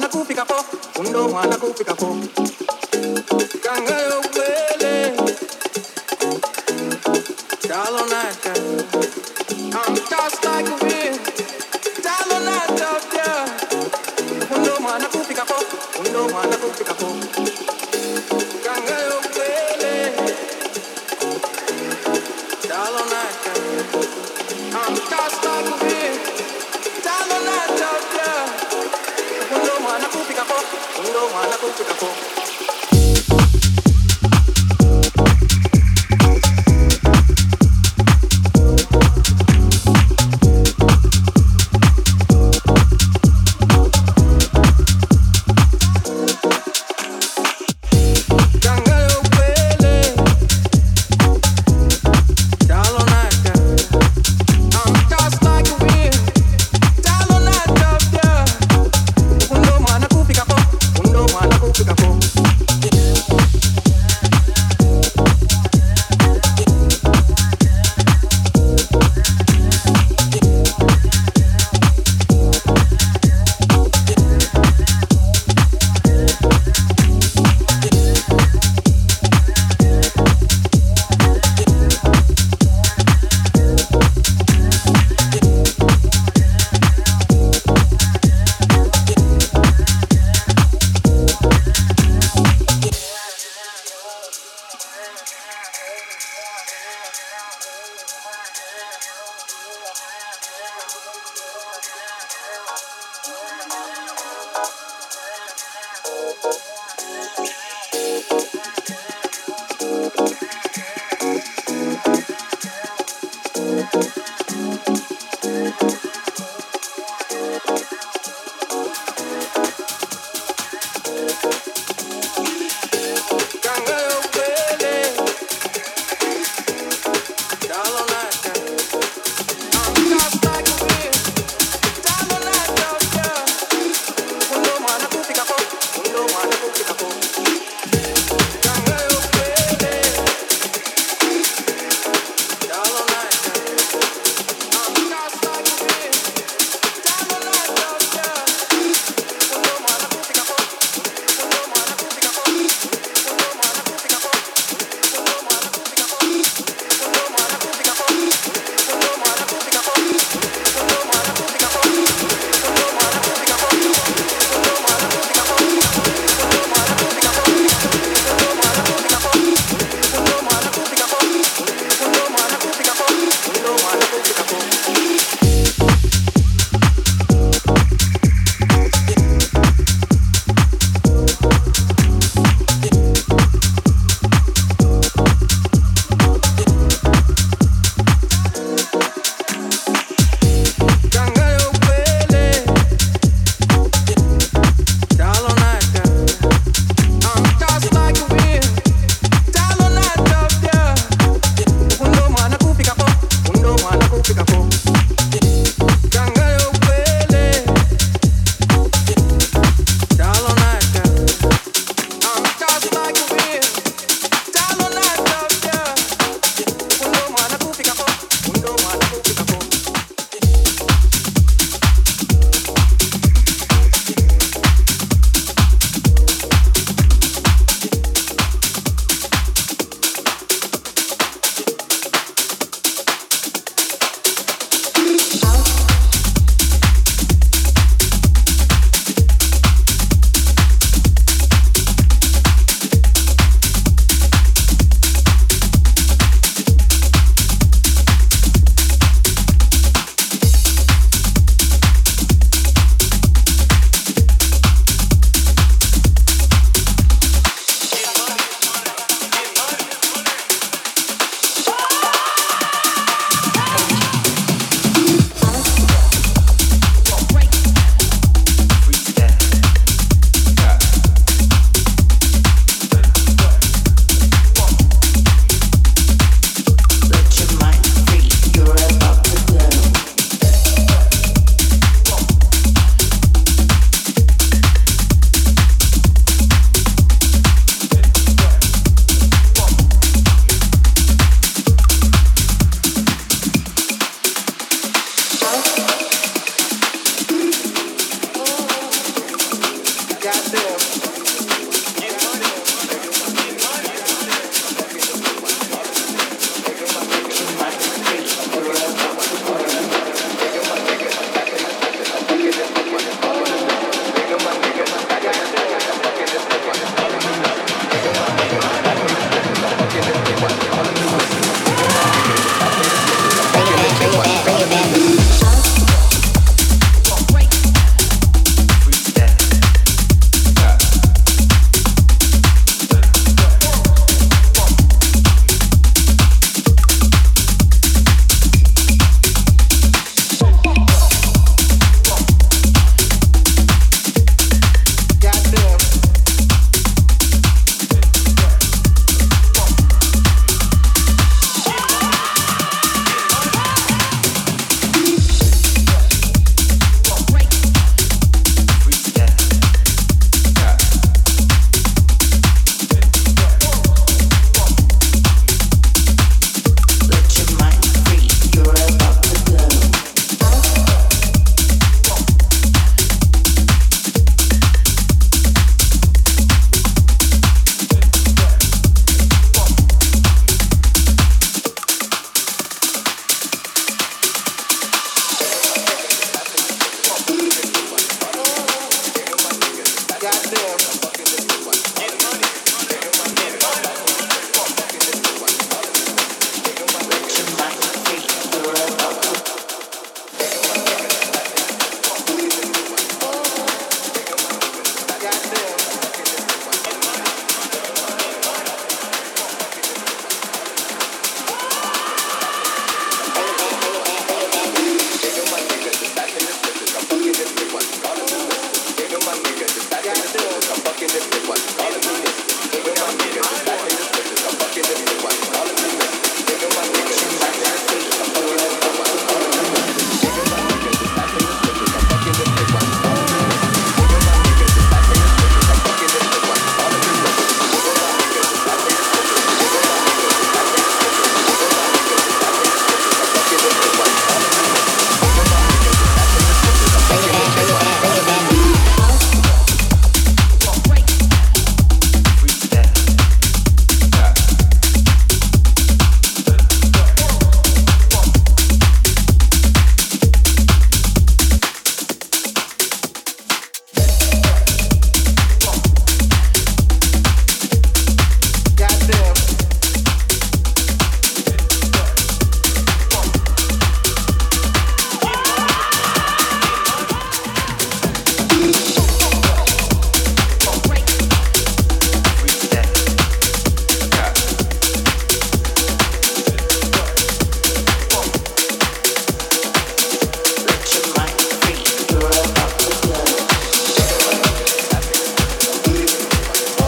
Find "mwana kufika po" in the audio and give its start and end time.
0.00-0.54, 1.28-2.16